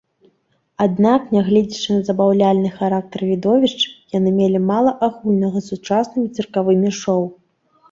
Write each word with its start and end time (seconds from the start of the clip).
Аднак, 0.85 1.27
нягледзячы 1.35 1.89
на 1.97 2.01
забаўляльны 2.07 2.71
характар 2.79 3.25
відовішч, 3.33 3.81
яны 4.17 4.29
мелі 4.39 4.65
мала 4.73 4.97
агульнага 5.11 5.57
з 5.69 5.73
сучаснымі 5.75 6.27
цыркавымі 6.35 6.89
шоў. 7.05 7.23